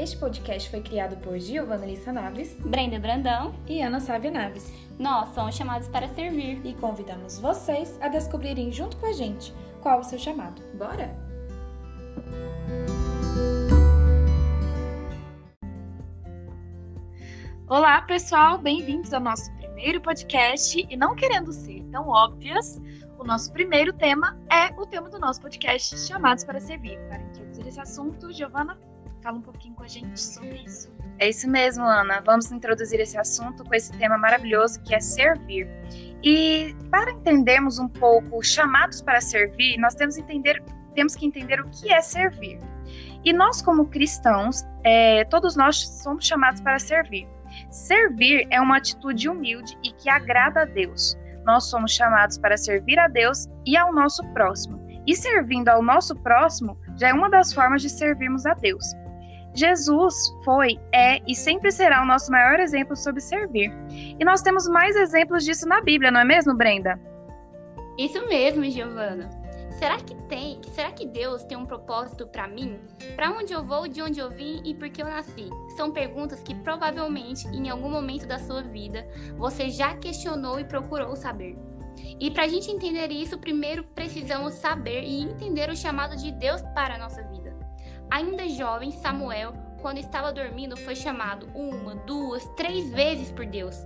Este 0.00 0.16
podcast 0.16 0.70
foi 0.70 0.80
criado 0.80 1.16
por 1.16 1.36
Giovanna 1.40 1.84
Lissa 1.84 2.12
Naves, 2.12 2.54
Brenda 2.60 3.00
Brandão 3.00 3.52
e 3.66 3.82
Ana 3.82 3.98
Sávia 3.98 4.30
Naves. 4.30 4.72
Nós 4.96 5.34
somos 5.34 5.56
chamados 5.56 5.88
para 5.88 6.08
servir 6.10 6.64
e 6.64 6.72
convidamos 6.74 7.40
vocês 7.40 7.98
a 8.00 8.06
descobrirem 8.06 8.70
junto 8.70 8.96
com 8.96 9.06
a 9.06 9.12
gente 9.12 9.52
qual 9.82 9.98
o 9.98 10.04
seu 10.04 10.16
chamado. 10.16 10.62
Bora? 10.74 11.12
Olá, 17.66 18.00
pessoal, 18.02 18.56
bem-vindos 18.56 19.12
ao 19.12 19.20
nosso 19.20 19.52
primeiro 19.56 20.00
podcast 20.00 20.86
e 20.88 20.96
não 20.96 21.16
querendo 21.16 21.52
ser 21.52 21.82
tão 21.90 22.06
óbvias, 22.08 22.80
o 23.18 23.24
nosso 23.24 23.52
primeiro 23.52 23.92
tema 23.92 24.38
é 24.48 24.72
o 24.80 24.86
tema 24.86 25.10
do 25.10 25.18
nosso 25.18 25.40
podcast 25.40 25.98
Chamados 26.06 26.44
para 26.44 26.60
Servir. 26.60 27.00
Para 27.08 27.20
introduzir 27.20 27.66
esse 27.66 27.80
assunto, 27.80 28.32
Giovana, 28.32 28.78
fala 29.22 29.38
um 29.38 29.42
pouquinho 29.42 29.74
com 29.74 29.82
a 29.82 29.88
gente 29.88 30.20
sobre 30.20 30.62
isso. 30.64 30.90
É 31.18 31.28
isso 31.28 31.48
mesmo, 31.48 31.84
Ana. 31.84 32.20
Vamos 32.24 32.50
introduzir 32.52 33.00
esse 33.00 33.18
assunto 33.18 33.64
com 33.64 33.74
esse 33.74 33.92
tema 33.92 34.16
maravilhoso 34.16 34.80
que 34.82 34.94
é 34.94 35.00
servir. 35.00 35.68
E 36.22 36.74
para 36.90 37.10
entendermos 37.10 37.78
um 37.78 37.88
pouco 37.88 38.42
chamados 38.42 39.02
para 39.02 39.20
servir, 39.20 39.78
nós 39.78 39.94
temos, 39.94 40.16
entender, 40.16 40.62
temos 40.94 41.14
que 41.14 41.26
entender 41.26 41.60
o 41.60 41.68
que 41.70 41.92
é 41.92 42.00
servir. 42.00 42.58
E 43.24 43.32
nós, 43.32 43.60
como 43.60 43.86
cristãos, 43.86 44.64
é, 44.84 45.24
todos 45.24 45.56
nós 45.56 45.76
somos 46.02 46.26
chamados 46.26 46.60
para 46.60 46.78
servir. 46.78 47.28
Servir 47.70 48.46
é 48.50 48.60
uma 48.60 48.76
atitude 48.76 49.28
humilde 49.28 49.76
e 49.82 49.92
que 49.92 50.08
agrada 50.08 50.62
a 50.62 50.64
Deus. 50.64 51.16
Nós 51.44 51.64
somos 51.64 51.92
chamados 51.92 52.38
para 52.38 52.56
servir 52.56 52.98
a 52.98 53.08
Deus 53.08 53.48
e 53.66 53.76
ao 53.76 53.92
nosso 53.92 54.22
próximo. 54.32 54.78
E 55.06 55.16
servindo 55.16 55.68
ao 55.68 55.82
nosso 55.82 56.14
próximo 56.16 56.78
já 56.96 57.08
é 57.08 57.12
uma 57.12 57.30
das 57.30 57.52
formas 57.52 57.80
de 57.82 57.88
servirmos 57.88 58.44
a 58.44 58.54
Deus. 58.54 58.84
Jesus 59.54 60.14
foi, 60.44 60.78
é 60.92 61.18
e 61.26 61.34
sempre 61.34 61.70
será 61.70 62.02
o 62.02 62.06
nosso 62.06 62.30
maior 62.30 62.60
exemplo 62.60 62.94
sobre 62.94 63.20
servir. 63.20 63.72
E 63.90 64.24
nós 64.24 64.42
temos 64.42 64.68
mais 64.68 64.94
exemplos 64.96 65.44
disso 65.44 65.68
na 65.68 65.80
Bíblia, 65.80 66.10
não 66.10 66.20
é 66.20 66.24
mesmo, 66.24 66.54
Brenda? 66.54 67.00
Isso 67.98 68.24
mesmo, 68.28 68.64
Giovana. 68.64 69.28
Será 69.78 69.96
que 69.96 70.14
tem? 70.28 70.60
Será 70.72 70.90
que 70.90 71.06
Deus 71.06 71.44
tem 71.44 71.56
um 71.56 71.64
propósito 71.64 72.26
para 72.26 72.48
mim? 72.48 72.80
Para 73.14 73.30
onde 73.30 73.52
eu 73.52 73.62
vou, 73.62 73.86
de 73.86 74.02
onde 74.02 74.18
eu 74.18 74.28
vim 74.28 74.60
e 74.64 74.74
por 74.74 74.88
que 74.88 75.00
eu 75.00 75.06
nasci? 75.06 75.48
São 75.76 75.92
perguntas 75.92 76.40
que 76.40 76.52
provavelmente 76.52 77.46
em 77.48 77.70
algum 77.70 77.88
momento 77.88 78.26
da 78.26 78.40
sua 78.40 78.60
vida 78.60 79.06
você 79.36 79.70
já 79.70 79.96
questionou 79.96 80.58
e 80.58 80.64
procurou 80.64 81.14
saber. 81.14 81.56
E 82.20 82.28
para 82.28 82.44
a 82.44 82.48
gente 82.48 82.70
entender 82.70 83.12
isso, 83.12 83.38
primeiro 83.38 83.84
precisamos 83.84 84.54
saber 84.54 85.04
e 85.04 85.22
entender 85.22 85.70
o 85.70 85.76
chamado 85.76 86.16
de 86.16 86.32
Deus 86.32 86.60
para 86.74 86.96
a 86.96 86.98
nossa 86.98 87.22
vida. 87.22 87.37
Ainda 88.10 88.48
jovem, 88.48 88.90
Samuel, 88.90 89.52
quando 89.80 89.98
estava 89.98 90.32
dormindo, 90.32 90.76
foi 90.76 90.96
chamado 90.96 91.48
uma, 91.54 91.94
duas, 91.94 92.44
três 92.56 92.90
vezes 92.90 93.30
por 93.30 93.46
Deus. 93.46 93.76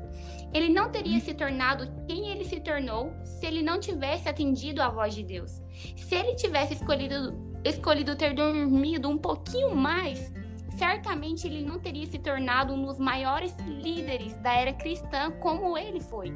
Ele 0.53 0.69
não 0.69 0.91
teria 0.91 1.19
se 1.21 1.35
tornado 1.35 1.91
quem 2.07 2.29
ele 2.29 2.45
se 2.45 2.61
tornou 2.61 3.13
se 3.23 3.47
ele 3.47 3.63
não 3.63 3.81
tivesse 3.81 4.29
atendido 4.29 4.83
à 4.83 4.89
voz 4.89 5.15
de 5.15 5.23
Deus. 5.23 5.63
Se 5.97 6.15
ele 6.15 6.35
tivesse 6.35 6.75
escolhido, 6.75 7.35
escolhido 7.65 8.17
ter 8.17 8.35
dormido 8.35 9.09
um 9.09 9.19
pouquinho 9.19 9.75
mais, 9.75 10.33
certamente 10.77 11.47
ele 11.47 11.65
não 11.65 11.79
teria 11.79 12.07
se 12.07 12.19
tornado 12.19 12.73
um 12.75 12.85
dos 12.85 12.99
maiores 12.99 13.57
líderes 13.67 14.37
da 14.37 14.53
era 14.53 14.73
cristã 14.73 15.31
como 15.41 15.77
ele 15.77 16.01
foi. 16.01 16.33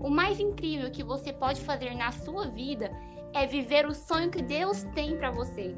O 0.00 0.10
mais 0.10 0.38
incrível 0.38 0.90
que 0.90 1.02
você 1.02 1.32
pode 1.32 1.60
fazer 1.62 1.94
na 1.94 2.12
sua 2.12 2.46
vida 2.48 2.90
é 3.34 3.46
viver 3.46 3.86
o 3.86 3.94
sonho 3.94 4.30
que 4.30 4.42
Deus 4.42 4.84
tem 4.94 5.16
para 5.16 5.30
você 5.30 5.74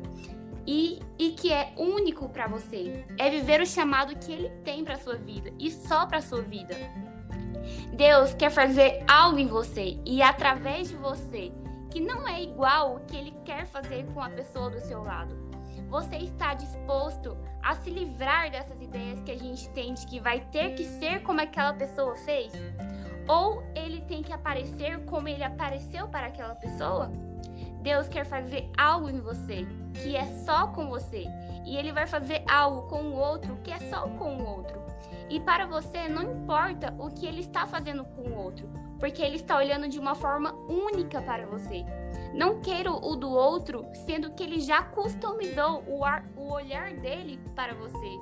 e, 0.71 1.01
e 1.19 1.31
que 1.31 1.51
é 1.51 1.73
único 1.79 2.29
para 2.29 2.47
você. 2.47 3.03
É 3.17 3.31
viver 3.31 3.59
o 3.59 3.67
chamado 3.67 4.15
que 4.17 4.31
Ele 4.31 4.51
tem 4.63 4.85
para 4.85 4.99
sua 4.99 5.17
vida 5.17 5.51
e 5.59 5.71
só 5.71 6.05
para 6.05 6.21
sua 6.21 6.43
vida. 6.43 6.77
Deus 7.95 8.35
quer 8.35 8.51
fazer 8.51 9.03
algo 9.09 9.39
em 9.39 9.47
você 9.47 9.99
e 10.05 10.21
através 10.21 10.91
de 10.91 10.97
você 10.97 11.51
que 11.91 12.01
não 12.01 12.29
é 12.29 12.43
igual 12.43 12.97
o 12.97 13.01
que 13.01 13.17
Ele 13.17 13.35
quer 13.47 13.65
fazer 13.65 14.05
com 14.13 14.21
a 14.21 14.29
pessoa 14.29 14.69
do 14.69 14.79
seu 14.81 15.03
lado. 15.03 15.35
Você 15.89 16.17
está 16.17 16.53
disposto 16.53 17.35
a 17.63 17.75
se 17.77 17.89
livrar 17.89 18.51
dessas 18.51 18.79
ideias 18.83 19.23
que 19.23 19.31
a 19.31 19.39
gente 19.39 19.71
tem 19.71 19.95
de 19.95 20.07
que 20.07 20.21
vai 20.21 20.41
ter 20.53 20.75
que 20.75 20.85
ser 20.85 21.23
como 21.23 21.41
aquela 21.41 21.73
pessoa 21.73 22.15
fez? 22.15 22.53
Ou 23.27 23.63
ele 23.75 24.03
tem 24.03 24.23
que 24.23 24.35
aparecer 24.35 25.03
como 25.07 25.29
ele 25.29 25.45
apareceu 25.45 26.09
para 26.09 26.27
aquela 26.27 26.55
pessoa? 26.55 27.11
Deus 27.83 28.09
quer 28.09 28.25
fazer 28.25 28.71
algo 28.77 29.09
em 29.09 29.21
você 29.21 29.67
que 29.95 30.17
é 30.17 30.27
só 30.45 30.69
com 30.69 30.89
você, 30.89 31.27
e 31.65 31.77
ele 31.77 31.93
vai 31.93 32.07
fazer 32.07 32.43
algo 32.49 32.89
com 32.89 33.03
o 33.03 33.15
outro 33.17 33.59
que 33.63 33.71
é 33.71 33.79
só 33.91 34.09
com 34.09 34.37
o 34.37 34.47
outro. 34.47 34.81
E 35.29 35.39
para 35.41 35.67
você 35.67 36.09
não 36.09 36.23
importa 36.23 36.95
o 36.99 37.11
que 37.11 37.27
ele 37.27 37.41
está 37.41 37.67
fazendo 37.67 38.05
com 38.05 38.23
o 38.23 38.37
outro, 38.37 38.69
porque 38.99 39.23
ele 39.23 39.37
está 39.37 39.57
olhando 39.57 39.89
de 39.89 39.99
uma 39.99 40.15
forma 40.15 40.53
única 40.69 41.21
para 41.21 41.47
você. 41.47 41.85
Não 42.35 42.61
queira 42.61 42.93
o 42.93 43.17
do 43.17 43.31
outro, 43.31 43.87
sendo 44.07 44.31
que 44.33 44.43
ele 44.43 44.61
já 44.61 44.83
customizou 44.83 45.83
o, 45.87 46.05
ar, 46.05 46.25
o 46.37 46.53
olhar 46.53 46.95
dele 46.95 47.41
para 47.55 47.75
você, 47.75 48.19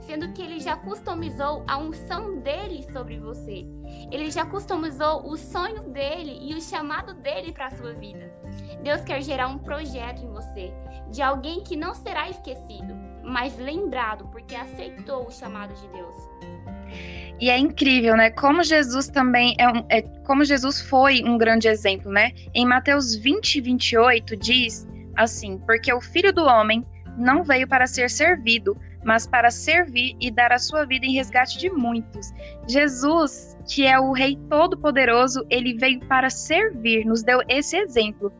sendo 0.00 0.32
que 0.32 0.40
ele 0.40 0.60
já 0.60 0.76
customizou 0.76 1.64
a 1.66 1.76
unção 1.76 2.38
dele 2.38 2.86
sobre 2.92 3.18
você. 3.18 3.66
Ele 4.10 4.30
já 4.30 4.46
customizou 4.46 5.28
os 5.28 5.40
sonhos 5.40 5.84
dele 5.84 6.38
e 6.40 6.54
o 6.54 6.60
chamado 6.60 7.14
dele 7.14 7.52
para 7.52 7.66
a 7.66 7.76
sua 7.76 7.92
vida. 7.92 8.32
Deus 8.82 9.02
quer 9.02 9.20
gerar 9.22 9.48
um 9.48 9.58
projeto 9.58 10.22
em 10.22 10.30
você, 10.30 10.72
de 11.10 11.20
alguém 11.20 11.62
que 11.62 11.76
não 11.76 11.94
será 11.94 12.30
esquecido, 12.30 12.94
mas 13.22 13.58
lembrado 13.58 14.26
porque 14.28 14.54
aceitou 14.54 15.26
o 15.26 15.30
chamado 15.30 15.74
de 15.74 15.88
Deus. 15.88 16.16
E 17.40 17.50
é 17.50 17.58
incrível, 17.58 18.16
né? 18.16 18.30
Como 18.30 18.62
Jesus 18.62 19.08
também 19.08 19.54
é, 19.58 19.68
um, 19.68 19.84
é 19.88 20.02
como 20.26 20.44
Jesus 20.44 20.80
foi 20.80 21.22
um 21.24 21.38
grande 21.38 21.68
exemplo, 21.68 22.10
né? 22.10 22.32
Em 22.54 22.66
Mateus 22.66 23.14
20, 23.14 23.60
28 23.60 24.36
diz 24.36 24.86
assim: 25.16 25.58
Porque 25.66 25.92
o 25.92 26.00
filho 26.00 26.32
do 26.32 26.44
homem 26.44 26.84
não 27.16 27.44
veio 27.44 27.66
para 27.68 27.86
ser 27.86 28.10
servido, 28.10 28.76
mas 29.04 29.26
para 29.26 29.50
servir 29.50 30.16
e 30.20 30.30
dar 30.30 30.52
a 30.52 30.58
sua 30.58 30.84
vida 30.84 31.06
em 31.06 31.12
resgate 31.12 31.58
de 31.58 31.70
muitos. 31.70 32.32
Jesus, 32.68 33.56
que 33.68 33.86
é 33.86 33.98
o 33.98 34.12
Rei 34.12 34.36
Todo-Poderoso, 34.48 35.46
ele 35.48 35.74
veio 35.74 36.00
para 36.00 36.30
servir, 36.30 37.04
nos 37.04 37.22
deu 37.22 37.40
esse 37.48 37.76
exemplo. 37.76 38.32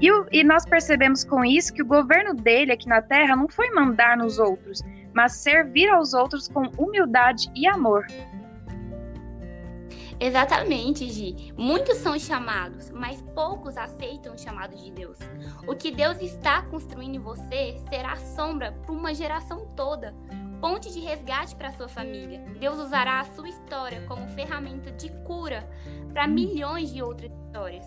E, 0.00 0.10
o, 0.10 0.26
e 0.32 0.42
nós 0.42 0.64
percebemos 0.64 1.24
com 1.24 1.44
isso 1.44 1.72
que 1.72 1.82
o 1.82 1.86
governo 1.86 2.34
dele 2.34 2.72
aqui 2.72 2.88
na 2.88 3.02
Terra 3.02 3.36
não 3.36 3.48
foi 3.48 3.70
mandar 3.70 4.16
nos 4.16 4.38
outros, 4.38 4.82
mas 5.14 5.36
servir 5.36 5.88
aos 5.88 6.14
outros 6.14 6.48
com 6.48 6.66
humildade 6.78 7.50
e 7.54 7.66
amor. 7.66 8.06
Exatamente, 10.22 11.10
Gi. 11.10 11.52
Muitos 11.56 11.96
são 11.96 12.16
chamados, 12.16 12.90
mas 12.90 13.20
poucos 13.34 13.76
aceitam 13.76 14.34
o 14.34 14.38
chamado 14.38 14.76
de 14.76 14.88
Deus. 14.92 15.18
O 15.66 15.74
que 15.74 15.90
Deus 15.90 16.22
está 16.22 16.62
construindo 16.62 17.16
em 17.16 17.18
você 17.18 17.76
será 17.90 18.14
sombra 18.16 18.70
para 18.70 18.92
uma 18.92 19.12
geração 19.12 19.66
toda, 19.74 20.14
ponte 20.60 20.92
de 20.92 21.00
resgate 21.00 21.56
para 21.56 21.72
sua 21.72 21.88
família. 21.88 22.38
Deus 22.60 22.78
usará 22.78 23.18
a 23.18 23.34
sua 23.34 23.48
história 23.48 24.00
como 24.06 24.28
ferramenta 24.28 24.92
de 24.92 25.10
cura 25.24 25.68
para 26.12 26.28
milhões 26.28 26.92
de 26.92 27.02
outras 27.02 27.32
histórias. 27.32 27.86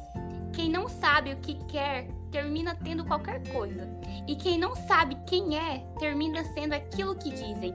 Quem 0.51 0.69
não 0.69 0.89
sabe 0.89 1.31
o 1.31 1.37
que 1.37 1.55
quer 1.69 2.09
termina 2.33 2.75
tendo 2.75 3.05
qualquer 3.05 3.47
coisa, 3.53 3.89
e 4.27 4.35
quem 4.35 4.57
não 4.57 4.75
sabe 4.75 5.15
quem 5.25 5.57
é 5.57 5.87
termina 5.97 6.43
sendo 6.53 6.73
aquilo 6.73 7.15
que 7.15 7.29
dizem. 7.29 7.73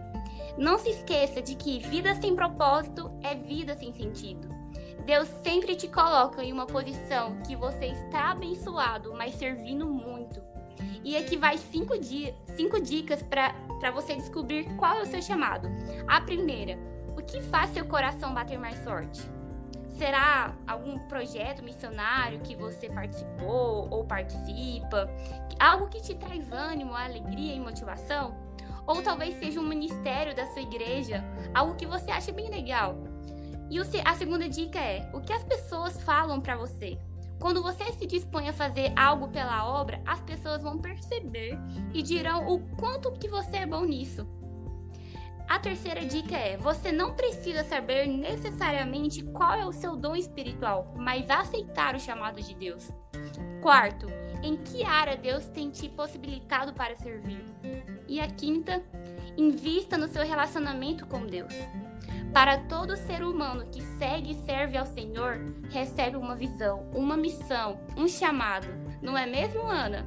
Não 0.56 0.78
se 0.78 0.90
esqueça 0.90 1.40
de 1.40 1.54
que 1.54 1.78
vida 1.78 2.14
sem 2.14 2.34
propósito 2.34 3.10
é 3.22 3.34
vida 3.34 3.74
sem 3.76 3.92
sentido. 3.92 4.48
Deus 5.04 5.28
sempre 5.42 5.74
te 5.74 5.88
coloca 5.88 6.42
em 6.44 6.52
uma 6.52 6.66
posição 6.66 7.40
que 7.46 7.56
você 7.56 7.86
está 7.86 8.30
abençoado, 8.30 9.14
mas 9.14 9.34
servindo 9.34 9.86
muito. 9.86 10.40
E 11.02 11.16
aqui 11.16 11.36
vai 11.36 11.56
cinco, 11.58 11.98
di 11.98 12.34
cinco 12.56 12.80
dicas 12.80 13.22
para 13.22 13.90
você 13.90 14.14
descobrir 14.14 14.64
qual 14.76 14.98
é 14.98 15.02
o 15.02 15.06
seu 15.06 15.22
chamado. 15.22 15.68
A 16.06 16.20
primeira, 16.20 16.78
o 17.16 17.22
que 17.22 17.40
faz 17.40 17.70
seu 17.70 17.84
coração 17.86 18.34
bater 18.34 18.58
mais 18.58 18.78
forte? 18.84 19.20
Será 19.96 20.54
algum 20.66 20.98
projeto 21.00 21.62
missionário 21.62 22.40
que 22.40 22.56
você 22.56 22.88
participou 22.88 23.88
ou 23.90 24.04
participa? 24.04 25.10
Algo 25.58 25.88
que 25.88 26.00
te 26.00 26.14
traz 26.14 26.50
ânimo, 26.52 26.94
alegria 26.94 27.54
e 27.54 27.60
motivação? 27.60 28.34
Ou 28.90 29.00
talvez 29.02 29.38
seja 29.38 29.60
um 29.60 29.68
ministério 29.68 30.34
da 30.34 30.48
sua 30.48 30.62
igreja, 30.62 31.24
algo 31.54 31.76
que 31.76 31.86
você 31.86 32.10
acha 32.10 32.32
bem 32.32 32.50
legal. 32.50 32.96
E 33.70 33.78
a 33.78 34.14
segunda 34.16 34.48
dica 34.48 34.80
é: 34.80 35.08
o 35.14 35.20
que 35.20 35.32
as 35.32 35.44
pessoas 35.44 36.02
falam 36.02 36.40
para 36.40 36.56
você? 36.56 36.98
Quando 37.38 37.62
você 37.62 37.84
se 37.92 38.04
dispõe 38.04 38.48
a 38.48 38.52
fazer 38.52 38.92
algo 38.98 39.28
pela 39.28 39.64
obra, 39.64 40.02
as 40.04 40.20
pessoas 40.22 40.60
vão 40.60 40.76
perceber 40.76 41.56
e 41.94 42.02
dirão 42.02 42.48
o 42.48 42.58
quanto 42.76 43.12
que 43.12 43.28
você 43.28 43.58
é 43.58 43.66
bom 43.66 43.84
nisso. 43.84 44.26
A 45.48 45.56
terceira 45.60 46.04
dica 46.04 46.36
é: 46.36 46.56
você 46.56 46.90
não 46.90 47.14
precisa 47.14 47.62
saber 47.62 48.08
necessariamente 48.08 49.22
qual 49.22 49.54
é 49.54 49.64
o 49.64 49.72
seu 49.72 49.94
dom 49.94 50.16
espiritual, 50.16 50.92
mas 50.96 51.30
aceitar 51.30 51.94
o 51.94 52.00
chamado 52.00 52.42
de 52.42 52.56
Deus. 52.56 52.90
Quarto, 53.62 54.08
em 54.42 54.56
que 54.56 54.82
área 54.82 55.16
Deus 55.16 55.46
tem 55.46 55.70
te 55.70 55.88
possibilitado 55.88 56.72
para 56.72 56.96
servir? 56.96 57.44
E 58.10 58.20
a 58.20 58.26
quinta, 58.26 58.82
Invista 59.36 59.96
no 59.96 60.08
seu 60.08 60.22
relacionamento 60.26 61.06
com 61.06 61.26
Deus. 61.26 61.54
Para 62.32 62.58
todo 62.58 62.96
ser 62.96 63.22
humano 63.22 63.64
que 63.72 63.80
segue 63.98 64.32
e 64.32 64.44
serve 64.44 64.76
ao 64.76 64.84
Senhor, 64.84 65.40
recebe 65.70 66.16
uma 66.16 66.36
visão, 66.36 66.86
uma 66.94 67.16
missão, 67.16 67.80
um 67.96 68.06
chamado. 68.06 68.66
Não 69.00 69.16
é 69.16 69.26
mesmo, 69.26 69.62
Ana? 69.62 70.06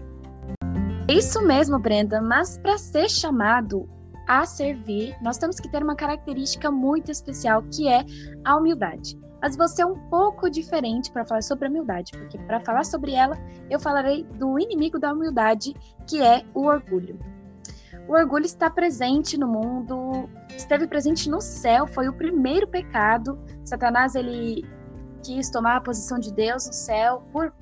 Isso 1.10 1.42
mesmo, 1.42 1.80
Brenda, 1.80 2.22
mas 2.22 2.58
para 2.60 2.78
ser 2.78 3.10
chamado 3.10 3.90
a 4.28 4.46
servir, 4.46 5.18
nós 5.22 5.38
temos 5.38 5.60
que 5.60 5.70
ter 5.70 5.82
uma 5.82 5.96
característica 5.96 6.70
muito 6.70 7.12
especial 7.12 7.64
que 7.64 7.88
é 7.88 8.06
a 8.46 8.56
humildade. 8.56 9.18
Mas 9.42 9.58
você 9.58 9.82
é 9.82 9.86
um 9.86 9.98
pouco 10.10 10.50
diferente 10.50 11.12
para 11.12 11.26
falar 11.26 11.42
sobre 11.42 11.66
a 11.66 11.70
humildade, 11.70 12.12
porque 12.14 12.38
para 12.38 12.60
falar 12.60 12.86
sobre 12.86 13.14
ela, 13.14 13.36
eu 13.70 13.80
falarei 13.80 14.24
do 14.24 14.60
inimigo 14.60 15.00
da 15.00 15.12
humildade, 15.12 15.74
que 16.08 16.22
é 16.22 16.46
o 16.54 16.68
orgulho. 16.68 17.33
O 18.08 18.14
orgulho 18.14 18.46
está 18.46 18.70
presente 18.70 19.38
no 19.38 19.48
mundo, 19.48 20.30
esteve 20.50 20.88
presente 20.88 21.30
no 21.30 21.40
céu, 21.40 21.88
foi 21.88 22.08
o 22.10 22.14
primeiro 22.14 22.68
pecado. 22.68 23.40
Satanás 23.64 24.14
ele 24.16 24.66
quis 25.24 25.50
tomar 25.50 25.78
a 25.78 25.82
posição 25.82 26.20
de 26.20 26.34
Deus 26.34 26.68
no 26.68 26.74
céu 26.74 27.24
por 27.32 27.54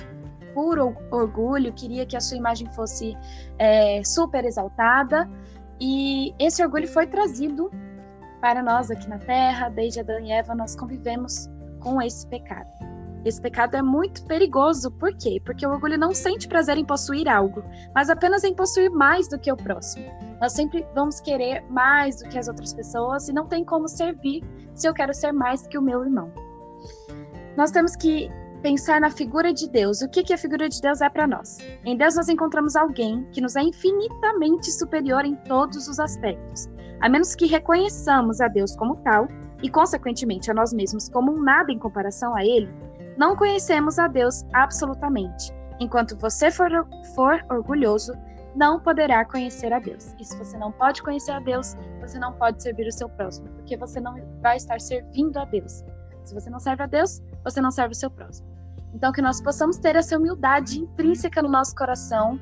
puro 0.54 0.96
orgulho, 1.12 1.72
queria 1.74 2.06
que 2.06 2.18
a 2.18 2.20
sua 2.20 2.38
imagem 2.38 2.70
fosse 2.74 3.16
é, 3.58 4.04
super 4.04 4.44
exaltada. 4.44 5.30
E 5.80 6.34
esse 6.40 6.64
orgulho 6.64 6.88
foi 6.88 7.08
trazido 7.08 7.72
para 8.42 8.64
nós 8.64 8.90
aqui 8.90 9.08
na 9.08 9.20
Terra, 9.20 9.70
desde 9.70 10.00
Adão 10.00 10.20
e 10.20 10.32
Eva, 10.32 10.56
nós 10.56 10.76
convivemos 10.76 11.48
com 11.80 12.02
esse 12.02 12.28
pecado. 12.28 12.91
Esse 13.24 13.42
pecado 13.42 13.76
é 13.76 13.82
muito 13.82 14.24
perigoso, 14.26 14.90
por 14.92 15.16
quê? 15.16 15.42
Porque 15.46 15.66
o 15.66 15.70
orgulho 15.70 15.98
não 15.98 16.14
sente 16.14 16.48
prazer 16.48 16.78
em 16.78 16.86
possuir 16.86 17.28
algo, 17.30 17.64
mas 17.94 18.10
apenas 18.10 18.44
em 18.44 18.54
possuir 18.54 18.90
mais 18.90 19.28
do 19.28 19.38
que 19.38 19.52
o 19.52 19.56
próximo. 19.56 20.06
Nós 20.40 20.54
sempre 20.54 20.86
vamos 20.96 21.20
querer 21.20 21.64
mais 21.70 22.18
do 22.18 22.30
que 22.30 22.40
as 22.40 22.48
outras 22.48 22.74
pessoas 22.74 23.28
e 23.28 23.34
não 23.34 23.46
tem 23.46 23.64
como 23.64 23.88
servir 23.88 24.44
se 24.74 24.88
eu 24.88 24.94
quero 24.94 25.14
ser 25.14 25.32
mais 25.32 25.68
que 25.68 25.78
o 25.78 25.82
meu 25.82 26.04
irmão. 26.04 26.32
Nós 27.56 27.70
temos 27.70 27.96
que 27.96 28.30
pensar 28.62 29.02
na 29.02 29.10
figura 29.10 29.54
de 29.54 29.70
Deus. 29.70 30.02
O 30.02 30.10
que, 30.10 30.24
que 30.24 30.34
a 30.34 30.38
figura 30.38 30.70
de 30.70 30.80
Deus 30.82 31.02
é 31.02 31.10
para 31.10 31.28
nós? 31.28 31.58
Em 31.86 31.98
Deus 31.98 32.16
nós 32.16 32.30
encontramos 32.30 32.76
alguém 32.76 33.24
que 33.32 33.42
nos 33.42 33.56
é 33.56 33.62
infinitamente 33.62 34.72
superior 34.72 35.26
em 35.26 35.36
todos 35.36 35.88
os 35.88 36.00
aspectos. 36.00 36.70
A 37.02 37.10
menos 37.10 37.36
que 37.36 37.48
reconheçamos 37.48 38.40
a 38.40 38.48
Deus 38.48 38.76
como 38.76 38.96
tal 38.98 39.28
e, 39.62 39.70
consequentemente, 39.70 40.50
a 40.50 40.54
nós 40.54 40.72
mesmos 40.72 41.10
como 41.10 41.32
um 41.32 41.42
nada 41.42 41.72
em 41.72 41.80
comparação 41.80 42.36
a 42.36 42.46
Ele, 42.46 42.70
não 43.18 43.36
conhecemos 43.36 44.00
a 44.00 44.08
Deus 44.08 44.46
absolutamente. 44.54 45.54
Enquanto 45.80 46.18
você 46.18 46.52
for, 46.52 46.70
for 47.16 47.44
orgulhoso, 47.50 48.14
não 48.56 48.80
poderá 48.80 49.26
conhecer 49.26 49.72
a 49.74 49.80
Deus. 49.80 50.14
E 50.20 50.26
se 50.26 50.38
você 50.38 50.58
não 50.58 50.72
pode 50.72 51.02
conhecer 51.02 51.32
a 51.32 51.40
Deus, 51.40 51.76
você 52.00 52.20
não 52.20 52.34
pode 52.34 52.62
servir 52.62 52.88
o 52.88 52.92
seu 52.92 53.10
próximo, 53.10 53.48
porque 53.50 53.78
você 53.78 54.00
não 54.00 54.16
vai 54.42 54.58
estar 54.58 54.80
servindo 54.80 55.38
a 55.38 55.46
Deus. 55.46 55.84
Se 56.24 56.34
você 56.34 56.50
não 56.50 56.60
serve 56.60 56.84
a 56.84 56.88
Deus, 56.88 57.22
você 57.44 57.62
não 57.62 57.72
serve 57.72 57.94
o 57.94 57.98
seu 57.98 58.12
próximo. 58.12 58.48
Então, 58.94 59.12
que 59.12 59.22
nós 59.22 59.42
possamos 59.42 59.78
ter 59.78 59.96
essa 59.96 60.18
humildade 60.18 60.80
intrínseca 60.80 61.42
no 61.42 61.50
nosso 61.50 61.76
coração, 61.76 62.40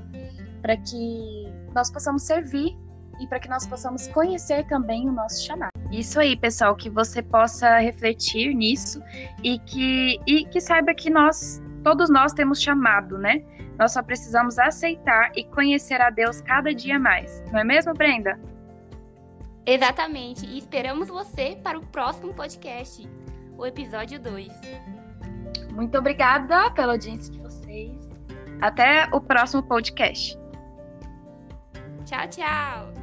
para 0.62 0.76
que 0.78 1.54
nós 1.74 1.92
possamos 1.92 2.24
servir 2.24 2.76
e 3.20 3.28
para 3.28 3.40
que 3.40 3.48
nós 3.48 3.68
possamos 3.68 4.08
conhecer 4.08 4.66
também 4.68 5.08
o 5.08 5.12
nosso 5.12 5.44
chamado. 5.44 5.79
Isso 5.92 6.20
aí, 6.20 6.36
pessoal, 6.36 6.76
que 6.76 6.90
você 6.90 7.22
possa 7.22 7.80
refletir 7.80 8.54
nisso 8.54 9.02
e 9.44 9.58
que, 9.60 10.20
e 10.28 10.46
que 10.46 10.62
saiba 10.62 10.94
que 10.94 11.10
nós, 11.10 11.62
todos 11.84 12.10
nós 12.10 12.32
temos 12.32 12.62
chamado, 12.62 13.18
né? 13.18 13.44
Nós 13.78 13.94
só 13.94 14.04
precisamos 14.04 14.60
aceitar 14.60 15.32
e 15.36 15.44
conhecer 15.46 16.02
a 16.02 16.10
Deus 16.10 16.42
cada 16.42 16.74
dia 16.74 17.00
mais. 17.00 17.44
Não 17.52 17.60
é 17.60 17.64
mesmo, 17.64 17.94
Brenda? 17.94 18.40
Exatamente. 19.66 20.46
E 20.46 20.58
esperamos 20.58 21.08
você 21.08 21.58
para 21.64 21.78
o 21.78 21.86
próximo 21.86 22.34
podcast, 22.34 23.08
o 23.58 23.66
episódio 23.66 24.20
2. 24.20 24.52
Muito 25.72 25.98
obrigada 25.98 26.70
pela 26.72 26.94
audiência 26.94 27.32
de 27.32 27.40
vocês. 27.40 27.98
Até 28.62 29.08
o 29.14 29.22
próximo 29.22 29.64
podcast. 29.64 30.38
Tchau, 32.06 32.28
tchau. 32.28 32.99